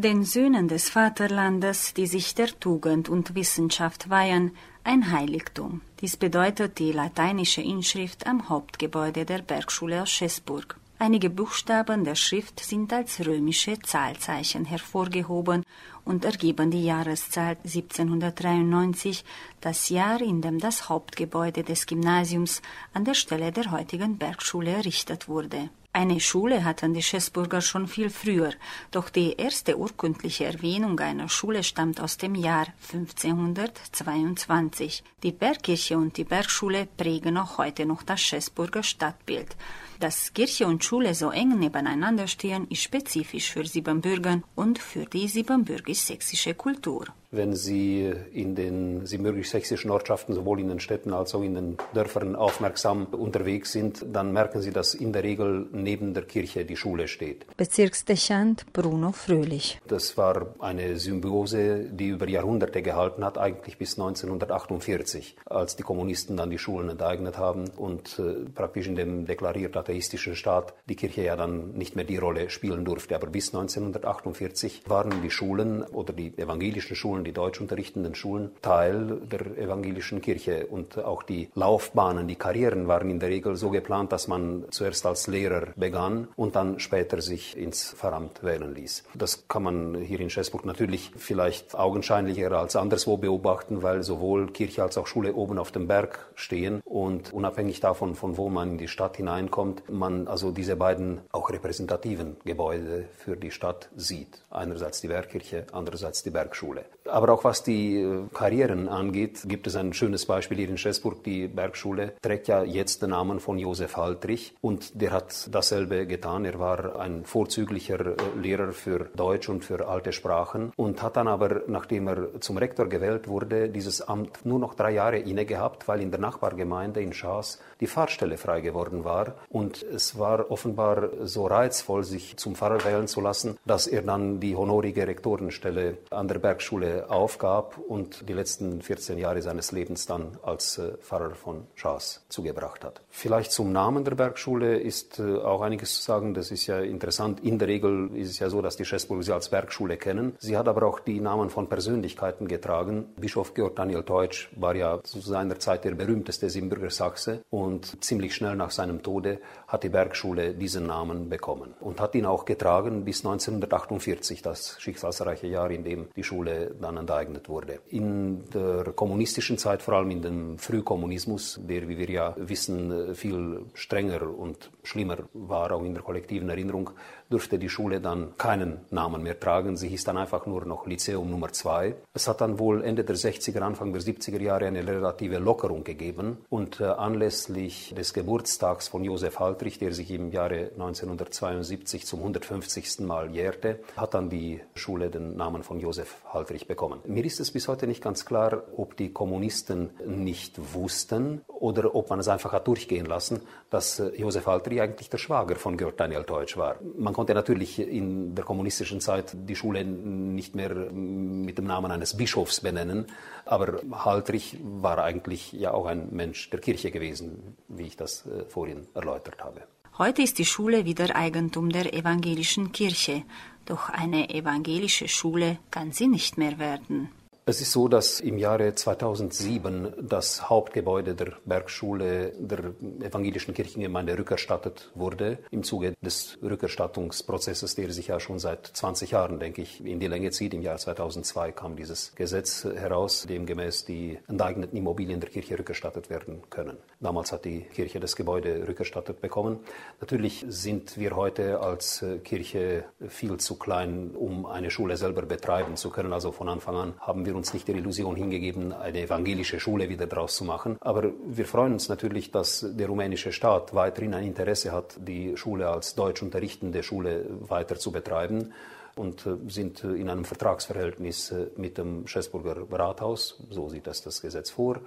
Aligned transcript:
Den 0.00 0.24
Söhnen 0.24 0.66
des 0.66 0.88
Vaterlandes, 0.88 1.92
die 1.92 2.06
sich 2.06 2.34
der 2.34 2.58
Tugend 2.58 3.10
und 3.10 3.34
Wissenschaft 3.34 4.08
weihen, 4.08 4.52
ein 4.82 5.12
Heiligtum. 5.12 5.82
Dies 6.00 6.16
bedeutet 6.16 6.78
die 6.78 6.92
lateinische 6.92 7.60
Inschrift 7.60 8.26
am 8.26 8.48
Hauptgebäude 8.48 9.26
der 9.26 9.42
Bergschule 9.42 10.00
aus 10.00 10.08
Schäßburg. 10.08 10.78
Einige 10.98 11.28
Buchstaben 11.28 12.04
der 12.04 12.14
Schrift 12.14 12.60
sind 12.60 12.90
als 12.94 13.26
römische 13.26 13.78
Zahlzeichen 13.78 14.64
hervorgehoben 14.64 15.64
und 16.06 16.24
ergeben 16.24 16.70
die 16.70 16.86
Jahreszahl 16.86 17.58
1793, 17.62 19.22
das 19.60 19.90
Jahr, 19.90 20.22
in 20.22 20.40
dem 20.40 20.60
das 20.60 20.88
Hauptgebäude 20.88 21.62
des 21.62 21.84
Gymnasiums 21.84 22.62
an 22.94 23.04
der 23.04 23.12
Stelle 23.12 23.52
der 23.52 23.70
heutigen 23.70 24.16
Bergschule 24.16 24.70
errichtet 24.70 25.28
wurde. 25.28 25.68
Eine 25.92 26.20
Schule 26.20 26.64
hatten 26.64 26.94
die 26.94 27.02
Schäßburger 27.02 27.60
schon 27.60 27.88
viel 27.88 28.10
früher, 28.10 28.52
doch 28.92 29.08
die 29.08 29.32
erste 29.32 29.76
urkundliche 29.76 30.44
Erwähnung 30.44 31.00
einer 31.00 31.28
Schule 31.28 31.64
stammt 31.64 32.00
aus 32.00 32.16
dem 32.16 32.36
Jahr 32.36 32.68
1522. 32.92 35.02
Die 35.24 35.32
Bergkirche 35.32 35.98
und 35.98 36.16
die 36.16 36.22
Bergschule 36.22 36.86
prägen 36.96 37.36
auch 37.36 37.58
heute 37.58 37.86
noch 37.86 38.04
das 38.04 38.20
Schäßburger 38.20 38.84
Stadtbild. 38.84 39.56
Dass 40.00 40.32
Kirche 40.32 40.66
und 40.66 40.82
Schule 40.82 41.14
so 41.14 41.30
eng 41.30 41.58
nebeneinander 41.58 42.26
stehen, 42.26 42.66
ist 42.70 42.80
spezifisch 42.80 43.52
für 43.52 43.66
Siebenbürgen 43.66 44.44
und 44.54 44.78
für 44.78 45.04
die 45.04 45.28
siebenbürgisch-sächsische 45.28 46.54
Kultur. 46.54 47.04
Wenn 47.32 47.54
Sie 47.54 48.12
in 48.32 48.56
den 48.56 49.06
siebenbürgisch-sächsischen 49.06 49.90
Ortschaften, 49.92 50.34
sowohl 50.34 50.58
in 50.58 50.66
den 50.66 50.80
Städten 50.80 51.12
als 51.12 51.32
auch 51.32 51.42
in 51.42 51.54
den 51.54 51.76
Dörfern 51.94 52.34
aufmerksam 52.34 53.04
unterwegs 53.12 53.70
sind, 53.70 54.04
dann 54.10 54.32
merken 54.32 54.62
Sie, 54.62 54.72
dass 54.72 54.94
in 54.94 55.12
der 55.12 55.22
Regel 55.22 55.68
neben 55.70 56.12
der 56.12 56.24
Kirche 56.24 56.64
die 56.64 56.76
Schule 56.76 57.06
steht. 57.06 57.46
Bezirksdechant 57.56 58.72
Bruno 58.72 59.12
Fröhlich. 59.12 59.78
Das 59.86 60.16
war 60.16 60.54
eine 60.58 60.96
Symbiose, 60.96 61.84
die 61.92 62.08
über 62.08 62.28
Jahrhunderte 62.28 62.82
gehalten 62.82 63.24
hat, 63.24 63.38
eigentlich 63.38 63.78
bis 63.78 63.96
1948, 63.96 65.36
als 65.44 65.76
die 65.76 65.84
Kommunisten 65.84 66.36
dann 66.36 66.50
die 66.50 66.58
Schulen 66.58 66.88
enteignet 66.88 67.38
haben 67.38 67.68
und 67.76 68.18
äh, 68.18 68.50
praktisch 68.52 68.88
in 68.88 68.96
dem 68.96 69.26
deklariert 69.26 69.76
atheistischen 69.90 70.36
Staat 70.36 70.74
die 70.88 70.96
Kirche 70.96 71.22
ja 71.22 71.36
dann 71.36 71.72
nicht 71.72 71.96
mehr 71.96 72.04
die 72.04 72.16
Rolle 72.16 72.48
spielen 72.50 72.84
durfte. 72.84 73.16
Aber 73.16 73.26
bis 73.26 73.48
1948 73.54 74.82
waren 74.86 75.22
die 75.22 75.30
Schulen 75.30 75.82
oder 75.82 76.12
die 76.12 76.36
evangelischen 76.38 76.96
Schulen, 76.96 77.24
die 77.24 77.32
deutsch 77.32 77.60
unterrichtenden 77.60 78.14
Schulen, 78.14 78.52
Teil 78.62 79.20
der 79.30 79.58
evangelischen 79.58 80.20
Kirche. 80.20 80.66
Und 80.66 80.98
auch 80.98 81.22
die 81.22 81.50
Laufbahnen, 81.54 82.28
die 82.28 82.36
Karrieren 82.36 82.88
waren 82.88 83.10
in 83.10 83.18
der 83.18 83.28
Regel 83.28 83.56
so 83.56 83.70
geplant, 83.70 84.12
dass 84.12 84.28
man 84.28 84.66
zuerst 84.70 85.04
als 85.06 85.26
Lehrer 85.26 85.68
begann 85.76 86.28
und 86.36 86.54
dann 86.56 86.78
später 86.78 87.20
sich 87.20 87.56
ins 87.56 87.92
Pfarramt 87.92 88.42
wählen 88.42 88.74
ließ. 88.74 89.04
Das 89.14 89.48
kann 89.48 89.64
man 89.64 89.96
hier 89.96 90.20
in 90.20 90.30
Schäßburg 90.30 90.64
natürlich 90.64 91.10
vielleicht 91.16 91.74
augenscheinlicher 91.74 92.52
als 92.52 92.76
anderswo 92.76 93.16
beobachten, 93.16 93.82
weil 93.82 94.02
sowohl 94.02 94.52
Kirche 94.52 94.82
als 94.82 94.96
auch 94.96 95.06
Schule 95.06 95.34
oben 95.34 95.58
auf 95.58 95.72
dem 95.72 95.88
Berg 95.88 96.30
stehen 96.34 96.80
und 96.84 97.32
unabhängig 97.32 97.80
davon, 97.80 98.14
von 98.14 98.36
wo 98.36 98.48
man 98.48 98.72
in 98.72 98.78
die 98.78 98.88
Stadt 98.88 99.16
hineinkommt, 99.16 99.79
man 99.88 100.28
also 100.28 100.50
diese 100.50 100.76
beiden 100.76 101.20
auch 101.32 101.50
repräsentativen 101.50 102.36
Gebäude 102.44 103.08
für 103.16 103.36
die 103.36 103.50
Stadt 103.50 103.88
sieht. 103.96 104.42
Einerseits 104.50 105.00
die 105.00 105.08
Bergkirche, 105.08 105.66
andererseits 105.72 106.22
die 106.22 106.30
Bergschule. 106.30 106.84
Aber 107.06 107.32
auch 107.32 107.44
was 107.44 107.62
die 107.62 108.00
äh, 108.00 108.22
Karrieren 108.32 108.88
angeht, 108.88 109.42
gibt 109.46 109.66
es 109.66 109.76
ein 109.76 109.92
schönes 109.92 110.26
Beispiel 110.26 110.58
hier 110.58 110.68
in 110.68 110.78
Schäßburg. 110.78 111.24
Die 111.24 111.48
Bergschule 111.48 112.14
trägt 112.22 112.48
ja 112.48 112.62
jetzt 112.62 113.02
den 113.02 113.10
Namen 113.10 113.40
von 113.40 113.58
Josef 113.58 113.96
Haltrich 113.96 114.54
und 114.60 115.00
der 115.00 115.10
hat 115.12 115.48
dasselbe 115.50 116.06
getan. 116.06 116.44
Er 116.44 116.58
war 116.58 117.00
ein 117.00 117.24
vorzüglicher 117.24 118.00
äh, 118.00 118.16
Lehrer 118.40 118.72
für 118.72 119.10
Deutsch 119.16 119.48
und 119.48 119.64
für 119.64 119.88
alte 119.88 120.12
Sprachen 120.12 120.72
und 120.76 121.02
hat 121.02 121.16
dann 121.16 121.28
aber, 121.28 121.62
nachdem 121.66 122.08
er 122.08 122.40
zum 122.40 122.58
Rektor 122.58 122.88
gewählt 122.88 123.28
wurde, 123.28 123.68
dieses 123.68 124.02
Amt 124.02 124.44
nur 124.44 124.58
noch 124.58 124.74
drei 124.74 124.92
Jahre 124.92 125.18
inne 125.18 125.44
gehabt, 125.44 125.88
weil 125.88 126.00
in 126.00 126.10
der 126.10 126.20
Nachbargemeinde 126.20 127.00
in 127.00 127.12
Schaas 127.12 127.58
die 127.80 127.86
Fahrstelle 127.86 128.36
frei 128.36 128.60
geworden 128.60 129.04
war 129.04 129.34
und 129.48 129.69
und 129.70 129.84
es 129.84 130.18
war 130.18 130.50
offenbar 130.50 131.10
so 131.22 131.46
reizvoll, 131.46 132.02
sich 132.02 132.36
zum 132.36 132.56
Pfarrer 132.56 132.84
wählen 132.84 133.06
zu 133.06 133.20
lassen, 133.20 133.56
dass 133.64 133.86
er 133.86 134.02
dann 134.02 134.40
die 134.40 134.56
honorige 134.56 135.06
Rektorenstelle 135.06 135.98
an 136.10 136.26
der 136.26 136.40
Bergschule 136.40 137.08
aufgab 137.08 137.78
und 137.78 138.28
die 138.28 138.32
letzten 138.32 138.82
14 138.82 139.16
Jahre 139.16 139.42
seines 139.42 139.70
Lebens 139.70 140.06
dann 140.06 140.38
als 140.42 140.78
äh, 140.78 140.96
Pfarrer 140.98 141.36
von 141.36 141.68
Schaas 141.76 142.24
zugebracht 142.28 142.84
hat. 142.84 143.00
Vielleicht 143.10 143.52
zum 143.52 143.70
Namen 143.70 144.02
der 144.02 144.16
Bergschule 144.16 144.76
ist 144.76 145.20
äh, 145.20 145.36
auch 145.36 145.60
einiges 145.60 145.94
zu 145.94 146.02
sagen. 146.02 146.34
Das 146.34 146.50
ist 146.50 146.66
ja 146.66 146.80
interessant. 146.80 147.38
In 147.44 147.60
der 147.60 147.68
Regel 147.68 148.10
ist 148.16 148.30
es 148.30 148.40
ja 148.40 148.50
so, 148.50 148.62
dass 148.62 148.76
die 148.76 148.84
Schäßburger 148.84 149.22
sie 149.22 149.32
als 149.32 149.50
Bergschule 149.50 149.98
kennen. 149.98 150.34
Sie 150.40 150.56
hat 150.56 150.66
aber 150.66 150.84
auch 150.84 150.98
die 150.98 151.20
Namen 151.20 151.48
von 151.48 151.68
Persönlichkeiten 151.68 152.48
getragen. 152.48 153.04
Bischof 153.20 153.54
Georg 153.54 153.76
Daniel 153.76 154.02
Teutsch 154.02 154.48
war 154.56 154.74
ja 154.74 155.00
zu 155.04 155.20
seiner 155.20 155.60
Zeit 155.60 155.84
der 155.84 155.94
berühmteste 155.94 156.50
Siebenbürger 156.50 156.90
Sachse 156.90 157.44
und 157.50 158.02
ziemlich 158.02 158.34
schnell 158.34 158.56
nach 158.56 158.72
seinem 158.72 159.04
Tode 159.04 159.38
hat 159.68 159.84
die 159.84 159.88
Bergschule 159.88 160.54
diesen 160.54 160.86
Namen 160.86 161.28
bekommen 161.28 161.74
und 161.80 162.00
hat 162.00 162.14
ihn 162.14 162.26
auch 162.26 162.44
getragen 162.44 163.04
bis 163.04 163.24
1948, 163.24 164.42
das 164.42 164.76
schicksalsreiche 164.80 165.46
Jahr, 165.46 165.70
in 165.70 165.84
dem 165.84 166.08
die 166.16 166.24
Schule 166.24 166.74
dann 166.80 166.96
enteignet 166.96 167.48
wurde. 167.48 167.78
In 167.88 168.50
der 168.50 168.92
kommunistischen 168.92 169.58
Zeit, 169.58 169.82
vor 169.82 169.94
allem 169.94 170.10
in 170.10 170.22
dem 170.22 170.58
Frühkommunismus, 170.58 171.60
der, 171.62 171.88
wie 171.88 171.98
wir 171.98 172.10
ja 172.10 172.34
wissen, 172.36 173.14
viel 173.14 173.60
strenger 173.74 174.22
und 174.22 174.70
schlimmer 174.82 175.18
war, 175.34 175.70
auch 175.72 175.84
in 175.84 175.94
der 175.94 176.02
kollektiven 176.02 176.48
Erinnerung, 176.48 176.90
durfte 177.30 177.58
die 177.58 177.68
Schule 177.68 178.00
dann 178.00 178.36
keinen 178.36 178.80
Namen 178.90 179.22
mehr 179.22 179.38
tragen. 179.38 179.76
Sie 179.76 179.88
hieß 179.88 180.04
dann 180.04 180.18
einfach 180.18 180.46
nur 180.46 180.64
noch 180.64 180.86
Lyzeum 180.86 181.30
Nummer 181.30 181.52
2. 181.52 181.94
Es 182.12 182.28
hat 182.28 182.40
dann 182.40 182.58
wohl 182.58 182.82
Ende 182.82 183.04
der 183.04 183.16
60er, 183.16 183.60
Anfang 183.60 183.92
der 183.92 184.02
70er 184.02 184.40
Jahre 184.40 184.66
eine 184.66 184.86
relative 184.86 185.38
Lockerung 185.38 185.84
gegeben 185.84 186.38
und 186.48 186.80
äh, 186.80 186.84
anlässlich 186.84 187.94
des 187.96 188.12
Geburtstags 188.12 188.88
von 188.88 189.04
Josef 189.04 189.38
Haltrich, 189.38 189.78
der 189.78 189.92
sich 189.92 190.10
im 190.10 190.30
Jahre 190.32 190.70
1972 190.72 192.04
zum 192.04 192.20
150. 192.20 193.00
Mal 193.00 193.30
jährte, 193.30 193.80
hat 193.96 194.14
dann 194.14 194.28
die 194.28 194.60
Schule 194.74 195.10
den 195.10 195.36
Namen 195.36 195.62
von 195.62 195.78
Josef 195.78 196.16
Haltrich 196.32 196.66
bekommen. 196.66 197.00
Mir 197.06 197.24
ist 197.24 197.40
es 197.40 197.52
bis 197.52 197.68
heute 197.68 197.86
nicht 197.86 198.02
ganz 198.02 198.24
klar, 198.24 198.64
ob 198.76 198.96
die 198.96 199.12
Kommunisten 199.12 199.90
nicht 200.04 200.74
wussten 200.74 201.42
oder 201.60 201.94
ob 201.94 202.10
man 202.10 202.18
es 202.18 202.28
einfach 202.28 202.52
hat 202.52 202.66
durchgehen 202.66 203.06
lassen, 203.06 203.42
dass 203.68 204.00
äh, 204.00 204.10
Josef 204.16 204.46
Haltrich 204.46 204.80
eigentlich 204.80 205.10
der 205.10 205.18
Schwager 205.18 205.56
von 205.56 205.76
Georg 205.76 205.96
Daniel 205.96 206.24
Teutsch 206.24 206.56
war. 206.56 206.76
Man 206.98 207.12
konnte 207.12 207.34
natürlich 207.34 207.78
in 207.78 208.34
der 208.34 208.44
kommunistischen 208.44 209.00
Zeit 209.00 209.32
die 209.34 209.54
Schule 209.54 209.84
nicht 209.84 210.54
mehr 210.56 210.74
mit 210.74 211.58
dem 211.58 211.66
Namen 211.66 211.92
eines 211.92 212.16
Bischofs 212.16 212.60
benennen, 212.60 213.06
aber 213.44 213.80
Haltrich 213.92 214.56
war 214.62 214.98
eigentlich 214.98 215.52
ja 215.52 215.72
auch 215.72 215.86
ein 215.86 216.08
Mensch 216.10 216.50
der 216.50 216.60
Kirche 216.60 216.90
gewesen, 216.90 217.56
wie 217.68 217.86
ich 217.86 217.96
das 217.96 218.26
äh, 218.26 218.44
vorhin 218.48 218.88
erläutert 218.94 219.42
habe. 219.44 219.62
Heute 219.98 220.22
ist 220.22 220.38
die 220.38 220.46
Schule 220.46 220.86
wieder 220.86 221.14
Eigentum 221.14 221.68
der 221.68 221.92
evangelischen 221.92 222.72
Kirche, 222.72 223.22
doch 223.66 223.90
eine 223.90 224.30
evangelische 224.30 225.08
Schule 225.08 225.58
kann 225.70 225.92
sie 225.92 226.08
nicht 226.08 226.38
mehr 226.38 226.58
werden. 226.58 227.10
Es 227.50 227.60
ist 227.60 227.72
so, 227.72 227.88
dass 227.88 228.20
im 228.20 228.38
Jahre 228.38 228.76
2007 228.76 229.94
das 230.00 230.48
Hauptgebäude 230.48 231.16
der 231.16 231.32
Bergschule 231.44 232.32
der 232.38 232.74
evangelischen 233.04 233.54
Kirchengemeinde 233.54 234.16
rückerstattet 234.16 234.92
wurde. 234.94 235.38
Im 235.50 235.64
Zuge 235.64 235.96
des 236.00 236.38
Rückerstattungsprozesses, 236.40 237.74
der 237.74 237.90
sich 237.90 238.06
ja 238.06 238.20
schon 238.20 238.38
seit 238.38 238.68
20 238.68 239.10
Jahren, 239.10 239.40
denke 239.40 239.62
ich, 239.62 239.84
in 239.84 239.98
die 239.98 240.06
Länge 240.06 240.30
zieht. 240.30 240.54
Im 240.54 240.62
Jahr 240.62 240.76
2002 240.76 241.50
kam 241.50 241.74
dieses 241.74 242.14
Gesetz 242.14 242.62
heraus, 242.62 243.26
demgemäß 243.28 243.84
die 243.84 244.20
enteigneten 244.28 244.76
Immobilien 244.76 245.18
der 245.18 245.30
Kirche 245.30 245.58
rückerstattet 245.58 246.08
werden 246.08 246.42
können. 246.50 246.76
Damals 247.00 247.32
hat 247.32 247.44
die 247.44 247.62
Kirche 247.62 247.98
das 247.98 248.14
Gebäude 248.14 248.68
rückerstattet 248.68 249.20
bekommen. 249.20 249.58
Natürlich 250.00 250.44
sind 250.48 250.96
wir 250.98 251.16
heute 251.16 251.58
als 251.58 252.04
Kirche 252.22 252.84
viel 253.08 253.38
zu 253.38 253.58
klein, 253.58 254.12
um 254.14 254.46
eine 254.46 254.70
Schule 254.70 254.96
selber 254.96 255.22
betreiben 255.22 255.74
zu 255.74 255.90
können. 255.90 256.12
Also 256.12 256.30
von 256.30 256.48
Anfang 256.48 256.76
an 256.76 256.94
haben 257.00 257.26
wir 257.26 257.39
uns 257.40 257.54
nicht 257.54 257.66
der 257.68 257.76
Illusion 257.76 258.16
hingegeben, 258.16 258.72
eine 258.72 259.00
evangelische 259.00 259.58
Schule 259.58 259.88
wieder 259.88 260.06
draus 260.06 260.36
zu 260.36 260.44
machen. 260.44 260.76
Aber 260.80 261.12
wir 261.26 261.46
freuen 261.46 261.72
uns 261.72 261.88
natürlich, 261.88 262.30
dass 262.30 262.66
der 262.68 262.86
rumänische 262.86 263.32
Staat 263.32 263.74
weiterhin 263.74 264.14
ein 264.14 264.26
Interesse 264.26 264.72
hat, 264.72 264.96
die 264.98 265.36
Schule 265.36 265.68
als 265.68 265.94
deutsch 265.94 266.22
unterrichtende 266.22 266.82
Schule 266.82 267.26
weiter 267.48 267.76
zu 267.76 267.92
betreiben 267.92 268.52
und 268.96 269.26
äh, 269.26 269.36
sind 269.48 269.82
äh, 269.84 269.94
in 269.94 270.10
einem 270.10 270.24
Vertragsverhältnis 270.24 271.30
äh, 271.30 271.46
mit 271.56 271.78
dem 271.78 272.06
Schäßburger 272.06 272.66
Rathaus, 272.70 273.42
so 273.50 273.68
sieht 273.70 273.86
das 273.86 274.02
das 274.02 274.20
Gesetz 274.20 274.50
vor. 274.50 274.80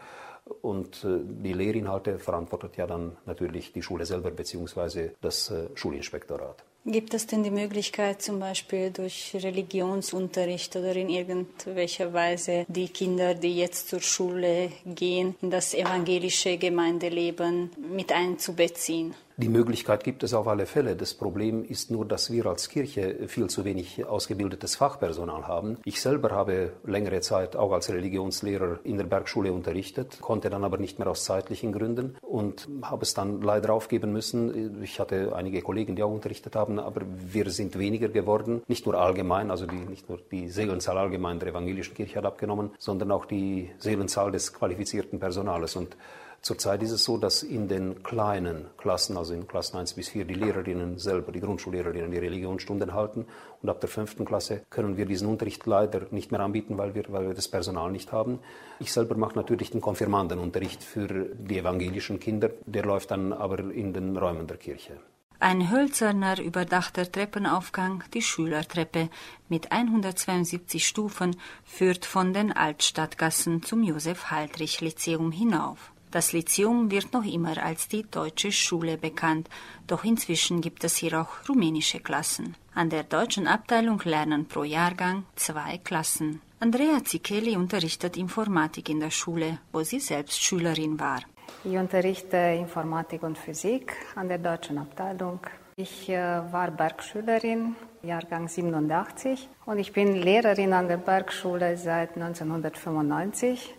Und 0.61 1.05
die 1.05 1.53
Lehrinhalte 1.53 2.19
verantwortet 2.19 2.75
ja 2.75 2.85
dann 2.85 3.15
natürlich 3.25 3.71
die 3.71 3.81
Schule 3.81 4.05
selber 4.05 4.29
bzw. 4.29 5.11
das 5.21 5.53
Schulinspektorat. 5.73 6.65
Gibt 6.85 7.13
es 7.13 7.27
denn 7.27 7.44
die 7.44 7.51
Möglichkeit, 7.51 8.21
zum 8.21 8.41
Beispiel 8.41 8.91
durch 8.91 9.31
Religionsunterricht 9.33 10.75
oder 10.75 10.94
in 10.94 11.07
irgendwelcher 11.07 12.12
Weise 12.12 12.65
die 12.68 12.89
Kinder, 12.89 13.35
die 13.35 13.57
jetzt 13.57 13.88
zur 13.88 14.01
Schule 14.01 14.69
gehen, 14.85 15.35
in 15.41 15.50
das 15.50 15.74
evangelische 15.74 16.57
Gemeindeleben 16.57 17.69
mit 17.77 18.12
einzubeziehen? 18.12 19.15
Die 19.38 19.50
Möglichkeit 19.50 20.03
gibt 20.03 20.21
es 20.21 20.35
auf 20.35 20.47
alle 20.47 20.68
Fälle. 20.68 20.95
Das 20.95 21.15
Problem 21.15 21.65
ist 21.65 21.89
nur, 21.89 22.06
dass 22.06 22.31
wir 22.31 22.45
als 22.45 22.69
Kirche 22.69 23.27
viel 23.27 23.47
zu 23.47 23.65
wenig 23.65 24.06
ausgebildetes 24.06 24.75
Fachpersonal 24.75 25.47
haben. 25.47 25.80
Ich 25.85 26.01
selber 26.01 26.30
habe 26.30 26.74
längere 26.85 27.19
Zeit 27.21 27.56
auch 27.56 27.71
als 27.71 27.89
Religionslehrer 27.91 28.81
in 28.83 28.97
der 28.97 29.06
Bergschule 29.06 29.51
unterrichtet, 29.51 30.19
konnte 30.21 30.51
dann 30.51 30.63
aber 30.63 30.77
nicht 30.77 31.00
mehr 31.00 31.07
aus 31.07 31.24
zeitlichen 31.25 31.71
Gründen 31.71 32.15
und 32.21 32.69
habe 32.83 33.01
es 33.01 33.15
dann 33.15 33.41
leider 33.41 33.74
aufgeben 33.74 34.13
müssen. 34.13 34.83
Ich 34.83 35.00
hatte 35.00 35.36
einige 35.36 35.63
Kollegen, 35.63 35.95
die 35.95 36.03
auch 36.03 36.12
unterrichtet 36.12 36.56
haben, 36.56 36.77
aber 36.77 37.01
wir 37.18 37.50
sind 37.50 37.79
weniger 37.79 38.09
geworden. 38.09 38.62
Nicht 38.68 38.86
nur 38.86 39.00
allgemein, 39.00 39.50
also 39.50 39.65
die, 39.65 39.77
nicht 39.77 40.09
nur 40.09 40.19
die 40.31 40.47
Seelenzahl 40.47 41.00
allgemein 41.00 41.39
der 41.39 41.50
evangelischen 41.50 41.95
Kirche 41.95 42.18
hat 42.18 42.25
abgenommen, 42.25 42.69
sondern 42.77 43.12
auch 43.12 43.25
die 43.25 43.71
Seelenzahl 43.79 44.31
des 44.31 44.53
qualifizierten 44.53 45.19
Personales. 45.19 45.75
Und 45.75 45.97
Zurzeit 46.44 46.84
ist 46.84 46.92
es 46.92 47.06
so, 47.06 47.16
dass 47.16 47.42
in 47.42 47.69
den 47.69 48.04
kleinen 48.04 48.66
Klassen, 48.75 49.16
also 49.16 49.34
in 49.34 49.48
Klassen 49.48 49.78
1 49.78 49.94
bis 49.94 50.10
4, 50.10 50.25
die 50.25 50.34
Lehrerinnen 50.34 51.00
selber, 51.00 51.31
die 51.31 51.40
Grundschullehrerinnen, 51.40 52.12
die 52.12 52.18
Religionsstunden 52.18 52.94
halten. 52.94 53.28
Und 53.62 53.69
ab 53.69 53.80
der 53.80 53.88
fünften 53.88 54.25
Klasse 54.25 54.62
können 54.69 54.98
wir 54.98 55.06
diesen 55.06 55.30
Unterricht 55.30 55.66
leider 55.66 56.01
nicht 56.12 56.34
mehr 56.34 56.42
anbieten, 56.42 56.78
weil 56.78 56.95
wir, 56.95 57.06
weil 57.07 57.28
wir 57.30 57.34
das 57.34 57.48
Personal 57.48 57.94
nicht 57.94 58.12
haben. 58.12 58.40
Ich 58.81 58.92
selber 58.92 59.16
mache 59.16 59.38
natürlich 59.38 59.72
den 59.72 59.80
Konfirmandenunterricht 59.80 60.84
für 60.84 61.07
die 61.07 61.60
evangelischen 61.60 62.19
Kinder. 62.19 62.50
Der 62.66 62.84
läuft 62.84 63.12
dann 63.12 63.31
aber 63.31 63.60
in 63.60 63.94
den 63.94 64.18
Räumen 64.18 64.46
der 64.46 64.57
Kirche. 64.57 65.00
Ein 65.39 65.72
hölzerner, 65.72 66.42
überdachter 66.42 67.10
Treppenaufgang, 67.10 68.04
die 68.13 68.22
Schülertreppe 68.22 69.07
mit 69.48 69.72
172 69.72 70.86
Stufen, 70.86 71.38
führt 71.63 72.06
von 72.06 72.34
den 72.34 72.51
Altstadtgassen 72.51 73.63
zum 73.63 73.81
Josef-Haltrich-Lyzeum 73.81 75.31
hinauf. 75.31 75.93
Das 76.13 76.31
Lyzeum 76.31 76.92
wird 76.92 77.12
noch 77.12 77.25
immer 77.25 77.57
als 77.57 77.88
die 77.88 78.04
deutsche 78.04 78.51
Schule 78.51 78.98
bekannt, 79.00 79.50
doch 79.88 80.04
inzwischen 80.04 80.62
gibt 80.62 80.83
es 80.83 80.98
hier 80.98 81.19
auch 81.19 81.50
rumänische 81.50 82.01
Klassen. 82.01 82.56
An 82.75 82.92
der 82.92 83.01
deutschen 83.01 83.48
Abteilung 83.48 84.00
lernen 84.06 84.48
pro 84.48 84.63
Jahrgang 84.63 85.24
zwei 85.36 85.80
Klassen. 85.83 86.39
Andrea 86.60 87.04
Zichelli 87.04 87.57
unterrichtet 87.57 88.15
Informatik 88.15 88.89
in 88.89 89.00
der 89.00 89.10
Schule, 89.10 89.57
wo 89.71 89.81
sie 89.81 90.00
selbst 90.00 90.39
Schülerin 90.44 91.00
war. 91.00 91.21
Ich 91.63 91.75
unterrichte 91.75 92.38
Informatik 92.60 93.24
und 93.24 93.36
Physik 93.36 93.94
an 94.13 94.27
der 94.27 94.38
deutschen 94.38 94.77
Abteilung. 94.77 95.39
Ich 95.77 96.10
äh, 96.10 96.15
war 96.54 96.69
Bergschülerin, 96.69 97.75
Jahrgang 98.04 98.48
87, 98.48 99.50
und 99.65 99.80
ich 99.80 99.92
bin 99.92 100.21
Lehrerin 100.21 100.74
an 100.74 100.88
der 100.88 100.98
Bergschule 100.98 101.75
seit 101.75 102.15
1995. 102.15 103.74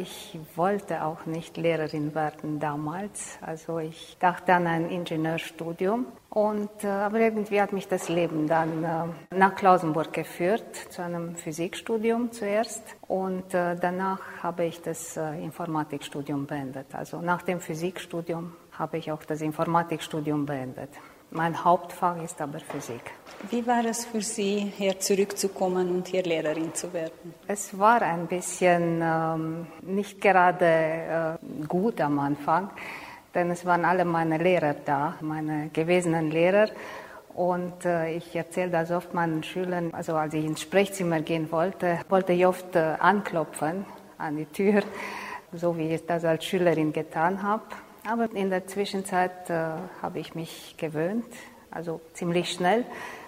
Ich 0.00 0.38
wollte 0.56 1.04
auch 1.04 1.26
nicht 1.26 1.58
Lehrerin 1.58 2.14
werden 2.14 2.58
damals. 2.58 3.38
Also 3.42 3.80
ich 3.80 4.16
dachte 4.18 4.54
an 4.54 4.66
ein 4.66 4.88
Ingenieurstudium. 4.88 6.06
Und, 6.30 6.84
äh, 6.84 6.86
aber 6.86 7.18
irgendwie 7.20 7.60
hat 7.60 7.74
mich 7.74 7.86
das 7.86 8.08
Leben 8.08 8.46
dann 8.46 8.82
äh, 8.82 9.36
nach 9.36 9.54
Klausenburg 9.56 10.14
geführt, 10.14 10.74
zu 10.88 11.02
einem 11.02 11.36
Physikstudium 11.36 12.32
zuerst. 12.32 12.82
Und 13.08 13.52
äh, 13.52 13.76
danach 13.76 14.20
habe 14.42 14.64
ich 14.64 14.80
das 14.80 15.18
äh, 15.18 15.42
Informatikstudium 15.42 16.46
beendet. 16.46 16.94
Also 16.94 17.20
nach 17.20 17.42
dem 17.42 17.60
Physikstudium 17.60 18.54
habe 18.72 18.96
ich 18.96 19.12
auch 19.12 19.22
das 19.24 19.42
Informatikstudium 19.42 20.46
beendet. 20.46 20.90
Mein 21.32 21.64
Hauptfach 21.64 22.20
ist 22.22 22.40
aber 22.40 22.58
Physik. 22.58 23.02
Wie 23.50 23.64
war 23.64 23.84
es 23.84 24.04
für 24.04 24.20
Sie, 24.20 24.72
hier 24.76 24.98
zurückzukommen 24.98 25.88
und 25.88 26.08
hier 26.08 26.24
Lehrerin 26.24 26.74
zu 26.74 26.92
werden? 26.92 27.34
Es 27.46 27.78
war 27.78 28.02
ein 28.02 28.26
bisschen 28.26 29.00
ähm, 29.00 29.66
nicht 29.82 30.20
gerade 30.20 31.38
äh, 31.40 31.66
gut 31.68 32.00
am 32.00 32.18
Anfang, 32.18 32.70
denn 33.32 33.52
es 33.52 33.64
waren 33.64 33.84
alle 33.84 34.04
meine 34.04 34.38
Lehrer 34.38 34.74
da, 34.84 35.14
meine 35.20 35.70
gewesenen 35.72 36.32
Lehrer. 36.32 36.68
Und 37.32 37.84
äh, 37.84 38.16
ich 38.16 38.34
erzähle 38.34 38.70
das 38.70 38.90
oft 38.90 39.14
meinen 39.14 39.44
Schülern, 39.44 39.94
also 39.94 40.16
als 40.16 40.34
ich 40.34 40.44
ins 40.44 40.60
Sprechzimmer 40.62 41.20
gehen 41.20 41.52
wollte, 41.52 42.00
wollte 42.08 42.32
ich 42.32 42.44
oft 42.44 42.74
äh, 42.74 42.96
anklopfen 42.98 43.86
an 44.18 44.36
die 44.36 44.46
Tür, 44.46 44.82
so 45.52 45.78
wie 45.78 45.94
ich 45.94 46.04
das 46.04 46.24
als 46.24 46.44
Schülerin 46.44 46.92
getan 46.92 47.40
habe. 47.40 47.62
Aber 48.04 48.30
in 48.34 48.50
der 48.50 48.66
Zwischenzeit 48.66 49.50
äh, 49.50 49.54
habe 50.02 50.18
ich 50.18 50.34
mich 50.34 50.74
gewöhnt, 50.78 51.26
also 51.70 52.00
ziemlich 52.14 52.52
schnell. 52.52 52.84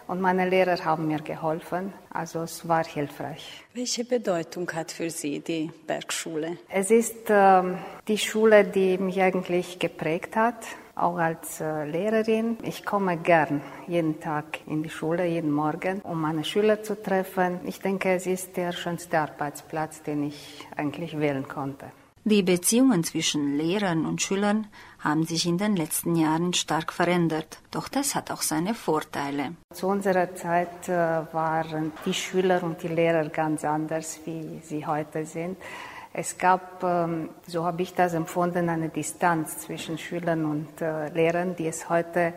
Und 0.08 0.20
meine 0.20 0.48
Lehrer 0.48 0.84
haben 0.84 1.06
mir 1.06 1.20
geholfen, 1.20 1.92
also 2.10 2.42
es 2.42 2.68
war 2.68 2.84
hilfreich. 2.84 3.64
Welche 3.72 4.04
Bedeutung 4.04 4.70
hat 4.72 4.90
für 4.90 5.08
Sie 5.10 5.40
die 5.40 5.70
Bergschule? 5.86 6.58
Es 6.68 6.90
ist 6.90 7.30
äh, 7.30 7.62
die 8.08 8.18
Schule, 8.18 8.64
die 8.64 8.98
mich 8.98 9.22
eigentlich 9.22 9.78
geprägt 9.78 10.36
hat, 10.36 10.66
auch 10.96 11.16
als 11.16 11.60
äh, 11.60 11.84
Lehrerin. 11.84 12.58
Ich 12.62 12.84
komme 12.84 13.16
gern 13.16 13.62
jeden 13.86 14.20
Tag 14.20 14.58
in 14.66 14.82
die 14.82 14.90
Schule, 14.90 15.24
jeden 15.24 15.52
Morgen, 15.52 16.00
um 16.02 16.20
meine 16.20 16.44
Schüler 16.44 16.82
zu 16.82 17.00
treffen. 17.00 17.60
Ich 17.64 17.80
denke, 17.80 18.12
es 18.12 18.26
ist 18.26 18.56
der 18.56 18.72
schönste 18.72 19.18
Arbeitsplatz, 19.18 20.02
den 20.02 20.24
ich 20.24 20.66
eigentlich 20.76 21.18
wählen 21.18 21.46
konnte. 21.46 21.86
Die 22.24 22.44
Beziehungen 22.44 23.02
zwischen 23.02 23.58
Lehrern 23.58 24.06
und 24.06 24.22
Schülern 24.22 24.68
haben 25.00 25.24
sich 25.24 25.44
in 25.44 25.58
den 25.58 25.74
letzten 25.74 26.14
Jahren 26.14 26.52
stark 26.52 26.92
verändert, 26.92 27.58
doch 27.72 27.88
das 27.88 28.14
hat 28.14 28.30
auch 28.30 28.42
seine 28.42 28.74
Vorteile. 28.74 29.56
Zu 29.74 29.88
unserer 29.88 30.32
Zeit 30.36 30.88
äh, 30.88 30.92
waren 31.32 31.90
die 32.06 32.14
Schüler 32.14 32.62
und 32.62 32.80
die 32.80 32.86
Lehrer 32.86 33.28
ganz 33.28 33.64
anders, 33.64 34.20
wie 34.24 34.60
sie 34.62 34.86
heute 34.86 35.26
sind. 35.26 35.56
Es 36.12 36.38
gab, 36.38 36.84
ähm, 36.84 37.30
so 37.48 37.64
habe 37.64 37.82
ich 37.82 37.92
das 37.92 38.14
empfunden, 38.14 38.68
eine 38.68 38.88
Distanz 38.88 39.58
zwischen 39.58 39.98
Schülern 39.98 40.44
und 40.44 40.80
äh, 40.80 41.08
Lehrern, 41.08 41.56
die 41.56 41.66
es 41.66 41.88
heute 41.88 42.34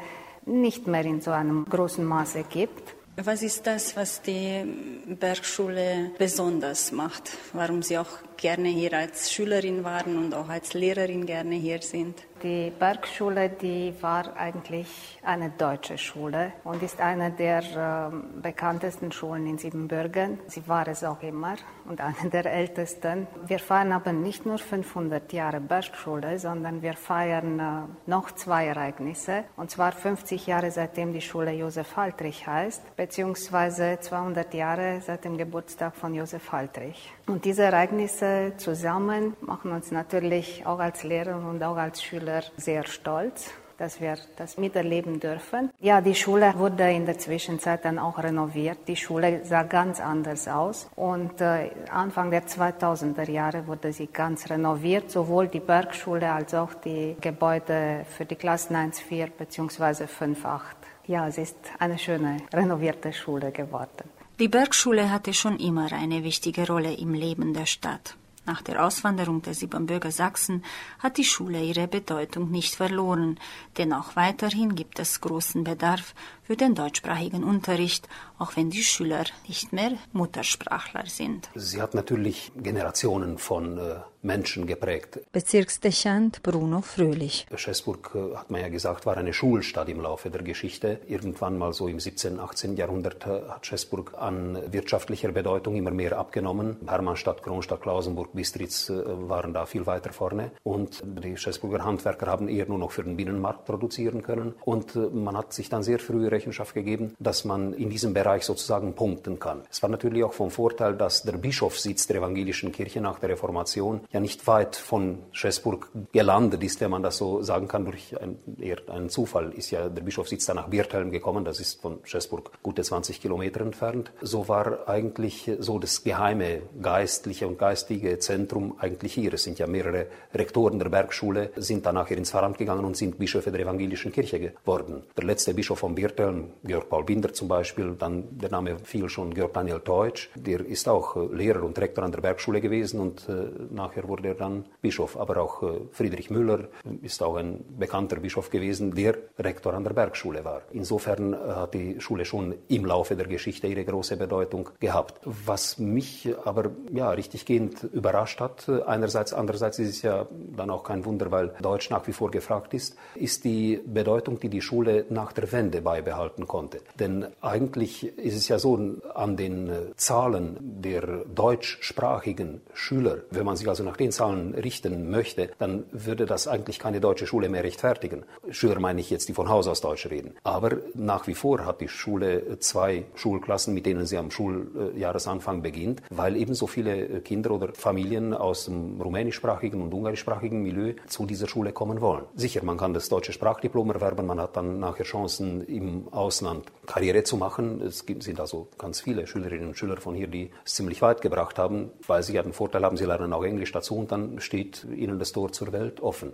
nicht 0.48 0.88
mehr 0.88 1.06
in 1.06 1.22
so 1.22 1.30
einem 1.30 1.64
großen 1.66 2.04
Maße 2.04 2.46
gibt. 2.50 2.96
Was 3.17 3.44
ist 3.44 3.65
das, 3.65 3.95
was 3.95 4.21
die 4.21 4.65
Bergschule 5.07 6.12
besonders 6.17 6.91
macht? 6.91 7.31
Warum 7.53 7.81
Sie 7.81 7.97
auch 7.97 8.09
gerne 8.35 8.67
hier 8.67 8.91
als 8.91 9.31
Schülerin 9.31 9.85
waren 9.85 10.17
und 10.17 10.33
auch 10.33 10.50
als 10.50 10.73
Lehrerin 10.73 11.25
gerne 11.25 11.56
hier 11.56 11.81
sind? 11.81 12.17
Die 12.44 12.70
Bergschule, 12.70 13.50
die 13.50 13.94
war 14.02 14.36
eigentlich 14.36 15.20
eine 15.24 15.52
deutsche 15.52 15.98
Schule 15.98 16.52
und 16.66 16.84
ist 16.84 17.00
eine 17.00 17.32
der 17.32 17.60
äh, 17.64 18.42
bekanntesten 18.42 19.12
Schulen 19.14 19.48
in 19.48 19.58
Siebenbürgen. 19.58 20.40
Sie 20.48 20.68
war 20.68 20.86
es 20.90 21.06
auch 21.06 21.24
immer 21.24 21.56
und 21.88 22.02
eine 22.02 22.30
der 22.32 22.46
ältesten. 22.46 23.28
Wir 23.48 23.60
feiern 23.60 23.94
aber 23.94 24.12
nicht 24.12 24.46
nur 24.46 24.58
500 24.58 25.32
Jahre 25.32 25.62
Bergschule, 25.62 26.38
sondern 26.38 26.82
wir 26.82 26.94
feiern 26.94 27.60
äh, 27.60 28.10
noch 28.10 28.32
zwei 28.32 28.68
Ereignisse. 28.68 29.46
Und 29.56 29.72
zwar 29.72 29.94
50 29.94 30.46
Jahre 30.46 30.72
seitdem 30.72 31.14
die 31.14 31.22
Schule 31.22 31.52
Josef 31.54 31.96
Haltrich 31.96 32.46
heißt, 32.46 32.98
beziehungsweise 32.98 33.98
200 34.02 34.54
Jahre 34.54 35.00
seit 35.02 35.24
dem 35.24 35.38
Geburtstag 35.38 35.96
von 35.96 36.14
Josef 36.14 36.52
Haltrich. 36.52 37.13
Und 37.27 37.46
diese 37.46 37.63
Ereignisse 37.63 38.54
zusammen 38.58 39.36
machen 39.42 39.72
uns 39.72 39.89
natürlich 39.92 40.65
auch 40.65 40.80
als 40.80 41.04
Lehrer 41.04 41.38
und 41.38 41.63
auch 41.63 41.77
als 41.77 42.04
Schüler 42.04 42.35
sehr 42.58 42.86
stolz 42.86 43.51
dass 43.77 44.00
wir 44.00 44.18
das 44.38 44.58
miterleben 44.58 45.20
dürfen. 45.20 45.70
Ja, 45.80 46.01
die 46.01 46.15
Schule 46.15 46.54
wurde 46.58 46.89
in 46.92 47.06
der 47.06 47.18
Zwischenzeit 47.18 47.84
dann 47.86 48.00
auch 48.00 48.18
renoviert. 48.18 48.80
Die 48.88 48.96
Schule 48.96 49.44
sah 49.44 49.63
ganz 49.63 50.00
anders 50.00 50.48
aus 50.48 50.88
und 50.96 51.42
äh, 51.42 51.72
Anfang 51.89 52.32
der 52.32 52.46
2000er 52.48 53.30
Jahre 53.30 53.68
wurde 53.68 53.92
sie 53.92 54.08
ganz 54.08 54.50
renoviert, 54.50 55.12
sowohl 55.12 55.48
die 55.48 55.60
Bergschule 55.60 56.32
als 56.32 56.54
auch 56.54 56.74
die 56.74 57.15
Gebäude 57.20 58.06
für 58.10 58.25
die 58.25 58.36
Klassen 58.36 58.75
1-4 58.75 59.30
bzw. 59.38 60.06
5-8. 60.06 60.60
Ja, 61.08 61.27
es 61.27 61.38
ist 61.38 61.58
eine 61.77 62.00
schöne 62.00 62.38
renovierte 62.54 63.13
Schule 63.13 63.51
geworden. 63.51 64.10
Die 64.39 64.48
Bergschule 64.48 65.12
hatte 65.12 65.34
schon 65.34 65.58
immer 65.60 65.92
eine 65.94 66.24
wichtige 66.24 66.68
Rolle 66.68 66.94
im 66.94 67.13
Leben 67.13 67.54
der 67.54 67.65
Stadt. 67.65 68.18
Nach 68.46 68.62
der 68.62 68.86
Auswanderung 68.86 69.42
der 69.42 69.56
Siebenbürger 69.56 70.12
Sachsen 70.12 70.64
hat 71.00 71.18
die 71.18 71.24
Schule 71.24 71.64
ihre 71.64 71.88
Bedeutung 71.88 72.52
nicht 72.52 72.75
verloren, 72.75 73.40
denn 73.78 73.92
auch 73.92 74.16
weiterhin 74.16 74.75
gibt 74.75 75.00
es 75.00 75.20
großen 75.22 75.64
Bedarf 75.64 76.14
für 76.46 76.56
den 76.56 76.75
deutschsprachigen 76.75 77.44
Unterricht, 77.44 78.08
auch 78.38 78.56
wenn 78.56 78.70
die 78.70 78.84
Schüler 78.84 79.25
nicht 79.48 79.74
mehr 79.74 79.94
Muttersprachler 80.14 81.06
sind. 81.08 81.50
Sie 81.56 81.82
hat 81.82 81.94
natürlich 81.94 82.52
Generationen 82.56 83.38
von 83.38 83.78
äh, 83.78 83.96
Menschen 84.22 84.68
geprägt. 84.68 85.20
Bezirksdechant 85.32 86.44
Bruno 86.44 86.82
Fröhlich. 86.82 87.48
Schäßburg, 87.56 88.12
äh, 88.16 88.36
hat 88.36 88.52
man 88.52 88.62
ja 88.62 88.70
gesagt, 88.70 89.06
war 89.06 89.18
eine 89.18 89.34
Schulstadt 89.34 89.90
im 89.90 90.02
Laufe 90.02 90.30
der 90.30 90.44
Geschichte. 90.44 91.00
Irgendwann 91.08 91.58
mal 91.58 91.74
so 91.74 91.88
im 91.88 92.00
17., 92.00 92.40
18. 92.40 92.75
Jahrhundert 92.75 93.25
äh, 93.25 93.42
hat 93.50 93.66
Schäßburg 93.66 94.14
an 94.18 94.60
wirtschaftlicher 94.72 95.32
Bedeutung 95.32 95.75
immer 95.75 95.92
mehr 95.92 96.18
abgenommen. 96.18 96.78
Hermannstadt, 96.88 97.42
Kronstadt, 97.42 97.82
Klausenburg, 97.82 98.34
Bistritz 98.34 98.90
waren 98.90 99.54
da 99.54 99.66
viel 99.66 99.86
weiter 99.86 100.12
vorne. 100.12 100.52
Und 100.64 101.04
die 101.06 101.38
Schäßburger 101.38 101.84
Handwerker 101.84 102.28
haben 102.28 102.50
eher 102.50 102.68
nur 102.68 102.78
noch 102.78 102.92
für 102.92 103.04
den 103.04 103.16
Binnenmarkt 103.16 103.66
produzieren 103.66 104.22
können. 104.22 104.54
Und 104.64 104.96
man 105.14 105.38
hat 105.38 105.54
sich 105.54 105.70
dann 105.70 105.84
sehr 105.84 106.00
früh 106.00 106.28
Rechenschaft 106.36 106.74
gegeben, 106.74 107.15
dass 107.20 107.46
man 107.46 107.74
in 107.74 107.89
diesem 107.89 108.13
Bereich 108.13 108.44
sozusagen 108.44 108.94
punkten 108.94 109.39
kann. 109.39 109.62
Es 109.72 109.82
war 109.82 109.89
natürlich 109.89 110.24
auch 110.24 110.34
vom 110.34 110.51
Vorteil, 110.51 110.96
dass 110.96 111.24
der 111.24 111.34
Bischofssitz 111.34 112.08
der 112.08 112.18
evangelischen 112.18 112.72
Kirche 112.72 113.01
nach 113.01 113.20
der 113.20 113.30
Reformation 113.30 114.01
ja 114.12 114.20
nicht 114.20 114.46
weit 114.48 114.75
von 114.75 115.20
Schäßburg 115.32 115.89
gelandet 116.12 116.63
ist, 116.63 116.82
wenn 116.82 116.92
man 116.92 117.04
das 117.04 117.18
so 117.18 117.42
sagen 117.42 117.68
kann, 117.68 117.86
durch 117.86 118.20
ein, 118.20 118.38
eher 118.60 118.77
einen 118.88 119.10
Zufall 119.10 119.51
ist 119.54 119.72
ja 119.72 119.89
der 119.89 120.04
Bischofssitz 120.04 120.46
dann 120.46 120.58
nach 120.58 120.68
Birthelm 120.68 121.12
gekommen, 121.12 121.46
das 121.46 121.60
ist 121.60 121.82
von 121.82 122.00
Schäßburg 122.04 122.51
gute 122.62 122.84
20 122.84 123.22
Kilometer 123.22 123.62
entfernt. 123.62 124.12
So 124.22 124.48
war 124.48 124.88
eigentlich 124.88 125.51
so 125.60 125.80
das 125.80 126.04
geheime 126.04 126.62
geistliche 126.82 127.48
und 127.48 127.58
geistige 127.58 128.20
Zentrum 128.20 128.75
eigentlich 128.80 129.13
hier. 129.13 129.34
Es 129.34 129.44
sind 129.44 129.60
ja 129.60 129.68
mehrere 129.68 130.08
Rektoren 130.34 130.80
der 130.80 130.89
Bergschule, 130.89 131.51
sind 131.56 131.86
dann 131.86 131.96
nachher 131.96 132.18
ins 132.18 132.32
Pfarramt 132.32 132.58
gegangen 132.58 132.86
und 132.86 132.98
sind 132.98 133.18
Bischöfe 133.18 133.51
der 133.51 133.62
evangelischen 133.62 134.12
Kirche 134.12 134.39
geworden. 134.39 135.04
Der 135.18 135.24
letzte 135.24 135.54
Bischof 135.54 135.80
von 135.80 135.96
Birteln, 136.25 136.53
Georg 136.63 136.89
Paul 136.89 137.03
Binder 137.03 137.34
zum 137.34 137.48
Beispiel, 137.48 137.96
dann 137.98 138.38
der 138.38 138.50
Name 138.50 138.77
fiel 138.79 139.10
schon 139.10 139.34
Georg 139.34 139.53
Daniel 139.53 139.79
Teutsch, 139.79 140.29
der 140.36 140.65
ist 140.65 140.88
auch 140.88 141.15
äh, 141.15 141.36
Lehrer 141.36 141.63
und 141.63 141.77
Rektor 141.77 142.03
an 142.03 142.12
der 142.12 142.22
Bergschule 142.22 142.62
gewesen 142.62 143.00
und 143.00 143.27
äh, 143.29 143.50
nachher 143.70 144.08
wurde 144.08 144.29
er 144.29 144.36
dann 144.36 144.65
Bischof. 144.82 145.17
Aber 145.20 145.38
auch 145.38 145.63
äh, 145.63 145.82
Friedrich 145.91 146.29
Müller 146.29 146.67
ist 147.01 147.22
auch 147.22 147.36
ein 147.36 147.63
bekannter 147.77 148.17
Bischof 148.17 148.50
gewesen, 148.50 148.94
der 148.94 149.15
Rektor 149.38 149.74
an 149.74 149.84
der 149.84 149.91
Bergschule 149.91 150.44
war. 150.44 150.63
Insofern 150.72 151.36
hat 151.36 151.74
die 151.74 152.00
Schule 152.00 152.25
schon 152.25 152.55
im 152.67 152.86
Laufe 152.86 153.15
der 153.15 153.27
Geschichte 153.27 153.67
ihre 153.67 153.86
große 153.86 154.17
Bedeutung 154.17 154.70
gehabt. 154.79 155.20
Was 155.24 155.77
mich 155.77 156.34
aber 156.44 156.72
ja 156.91 157.10
richtig 157.12 157.46
gehend 157.46 157.84
überrascht 157.84 158.39
hat, 158.39 158.70
einerseits, 158.70 159.34
andererseits 159.34 159.79
ist 159.79 159.89
es 159.89 160.01
ja 160.01 160.27
dann 160.55 160.70
auch 160.70 160.84
kein 160.84 161.05
Wunder, 161.05 161.32
weil 161.32 161.53
Deutsch 161.62 161.89
nach 161.89 162.08
wie 162.08 162.13
vor 162.13 162.32
gefragt 162.32 162.74
ist, 162.74 162.96
ist 163.15 163.44
die 163.44 163.82
Bedeutung, 163.86 164.39
die 164.39 164.50
die 164.50 164.62
Schule 164.62 165.05
nach 165.10 165.32
der 165.34 165.51
Wende 165.51 165.82
beibehalten 165.82 166.14
konnte. 166.48 166.81
Denn 167.00 167.27
eigentlich 167.41 168.17
ist 168.17 168.36
es 168.36 168.48
ja 168.48 168.60
so, 168.60 168.75
an 169.13 169.38
den 169.38 169.69
äh, 169.69 169.95
Zahlen 169.95 170.57
der 170.62 171.25
deutschsprachigen 171.34 172.62
Schüler, 172.74 173.19
wenn 173.31 173.45
man 173.45 173.55
sich 173.55 173.67
also 173.67 173.84
nach 173.84 173.98
den 173.98 174.12
Zahlen 174.12 174.53
richten 174.53 175.10
möchte, 175.10 175.50
dann 175.60 175.86
würde 175.91 176.25
das 176.25 176.48
eigentlich 176.48 176.79
keine 176.79 177.00
deutsche 177.00 177.27
Schule 177.27 177.50
mehr 177.50 177.63
rechtfertigen. 177.63 178.24
Schüler 178.50 178.79
meine 178.79 179.01
ich 179.01 179.10
jetzt, 179.10 179.29
die 179.29 179.34
von 179.34 179.50
Haus 179.50 179.67
aus 179.67 179.81
Deutsch 179.81 180.10
reden. 180.10 180.36
Aber 180.43 180.77
nach 180.93 181.27
wie 181.27 181.36
vor 181.36 181.65
hat 181.65 181.81
die 181.81 181.88
Schule 181.88 182.60
zwei 182.60 183.05
Schulklassen, 183.15 183.74
mit 183.74 183.86
denen 183.86 184.05
sie 184.05 184.17
am 184.17 184.31
Schuljahresanfang 184.31 185.62
beginnt, 185.62 186.01
weil 186.10 186.36
eben 186.36 186.53
so 186.53 186.67
viele 186.67 187.22
Kinder 187.22 187.51
oder 187.51 187.74
Familien 187.74 188.34
aus 188.34 188.65
dem 188.65 189.01
rumänischsprachigen 189.01 189.81
und 189.81 189.93
ungarischsprachigen 189.93 190.62
Milieu 190.62 190.93
zu 191.07 191.25
dieser 191.25 191.48
Schule 191.48 191.72
kommen 191.72 192.01
wollen. 192.01 192.25
Sicher, 192.36 192.63
man 192.63 192.77
kann 192.77 192.93
das 192.93 193.10
deutsche 193.10 193.34
Sprachdiplom 193.34 193.91
erwerben, 193.91 194.25
man 194.25 194.39
hat 194.39 194.55
dann 194.55 194.79
nachher 194.79 195.05
Chancen 195.05 195.65
im 195.65 196.04
Ausland 196.12 196.65
Karriere 196.85 197.24
zu 197.24 197.38
machen. 197.38 197.81
Es 197.81 198.00
sind 198.19 198.39
also 198.39 198.67
ganz 198.77 199.01
viele 199.01 199.27
Schülerinnen 199.27 199.69
und 199.69 199.77
Schüler 199.77 199.97
von 199.97 200.15
hier, 200.15 200.27
die 200.27 200.51
es 200.65 200.75
ziemlich 200.75 201.01
weit 201.01 201.21
gebracht 201.21 201.57
haben, 201.59 201.91
weil 202.07 202.24
sie 202.24 202.33
ja 202.33 202.43
den 202.43 202.53
Vorteil 202.53 202.83
haben, 202.83 202.97
sie 202.97 203.05
lernen 203.05 203.33
auch 203.33 203.43
Englisch 203.43 203.71
dazu 203.71 203.97
und 203.97 204.12
dann 204.12 204.39
steht 204.39 204.85
ihnen 204.95 205.19
das 205.19 205.31
Tor 205.31 205.51
zur 205.51 205.71
Welt 205.71 206.01
offen. 206.01 206.33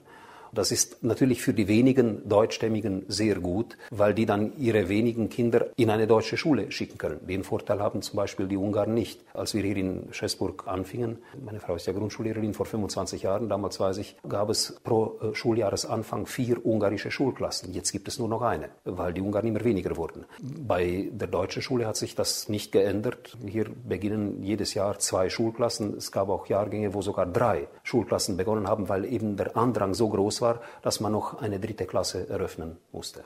Das 0.54 0.72
ist 0.72 1.04
natürlich 1.04 1.42
für 1.42 1.54
die 1.54 1.68
wenigen 1.68 2.28
Deutschstämmigen 2.28 3.06
sehr 3.08 3.36
gut, 3.36 3.78
weil 3.90 4.14
die 4.14 4.26
dann 4.26 4.52
ihre 4.58 4.90
wenigen 4.90 5.30
Kinder 5.30 5.68
in 5.78 5.90
eine 5.90 6.08
deutsche 6.08 6.36
Schule 6.36 6.72
schicken 6.72 6.98
können. 6.98 7.26
Den 7.26 7.44
Vorteil 7.44 7.80
haben 7.80 8.02
zum 8.02 8.18
Beispiel 8.18 8.48
die 8.48 8.58
Ungarn 8.58 8.94
nicht. 8.94 9.22
Als 9.34 9.54
wir 9.54 9.64
hier 9.64 9.78
in 9.78 10.08
Schäßburg 10.12 10.68
anfingen, 10.68 11.20
meine 11.44 11.60
Frau 11.60 11.76
ist 11.76 11.88
ja 11.88 11.94
Grundschullehrerin 11.94 12.54
vor 12.54 12.66
25 12.66 13.24
Jahren, 13.24 13.48
damals 13.48 13.80
weiß 13.80 13.98
ich, 13.98 14.18
gab 14.28 14.50
es 14.50 14.80
pro 14.84 15.20
äh, 15.22 15.34
Schuljahresanfang 15.34 16.26
vier 16.26 16.66
ungarische 16.66 17.12
Schulklassen. 17.12 17.74
Jetzt 17.74 17.92
gibt 17.92 18.08
es 18.10 18.20
nur 18.20 18.28
noch 18.28 18.42
eine, 18.42 18.70
weil 18.84 19.14
die 19.14 19.22
Ungarn 19.22 19.48
immer 19.48 19.64
weniger 19.64 19.96
wurden. 19.96 20.26
Bei 20.42 21.10
der 21.12 21.28
deutschen 21.30 21.62
Schule 21.62 21.88
hat 21.88 21.96
sich 21.96 22.16
das 22.16 22.50
nicht 22.50 22.72
geändert. 22.74 23.38
Hier 23.46 23.68
beginnen 23.88 24.44
jedes 24.44 24.74
Jahr 24.74 25.00
zwei 25.00 25.30
Schulklassen. 25.30 25.96
Es 25.96 26.12
gab 26.12 26.30
auch 26.30 26.48
Jahrgänge, 26.48 26.94
wo 26.94 27.02
sogar 27.02 27.26
drei 27.26 27.68
Schulklassen 27.84 28.36
begonnen 28.36 28.68
haben, 28.68 28.90
weil 28.90 29.06
eben 29.06 29.38
der 29.38 29.56
Andrang 29.56 29.94
so 29.94 30.10
groß 30.10 30.41
war, 30.42 30.62
dass 30.82 31.00
man 31.00 31.12
noch 31.12 31.42
eine 31.42 31.60
dritte 31.60 31.86
Klasse 31.86 32.28
eröffnen 32.28 32.78
musste. 32.92 33.24